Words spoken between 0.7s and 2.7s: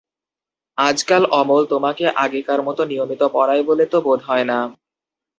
আজকাল অমল তোমাকে আগেকার